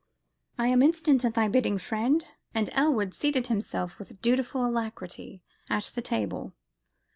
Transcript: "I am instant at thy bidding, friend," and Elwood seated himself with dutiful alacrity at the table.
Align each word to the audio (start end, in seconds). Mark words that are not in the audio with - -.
"I 0.57 0.65
am 0.69 0.81
instant 0.81 1.23
at 1.25 1.35
thy 1.35 1.47
bidding, 1.47 1.77
friend," 1.77 2.25
and 2.55 2.71
Elwood 2.73 3.13
seated 3.13 3.45
himself 3.45 3.99
with 3.99 4.19
dutiful 4.19 4.65
alacrity 4.65 5.43
at 5.69 5.91
the 5.93 6.01
table. 6.01 6.53